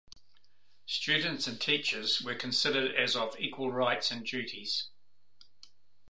Students 0.87 1.45
and 1.45 1.61
teachers 1.61 2.23
were 2.23 2.33
considered 2.33 2.95
as 2.95 3.15
of 3.15 3.39
equal 3.39 3.71
rights 3.71 4.09
and 4.09 4.25
duties. 4.25 4.87